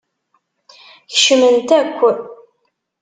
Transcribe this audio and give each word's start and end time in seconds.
Kecment 1.11 1.69
akk. 1.79 1.99